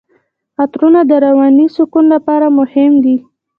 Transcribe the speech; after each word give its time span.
عطرونه 0.61 1.01
د 1.09 1.11
رواني 1.25 1.67
سکون 1.75 2.05
لپاره 2.13 2.47
مهم 2.59 2.93
دي. 3.03 3.17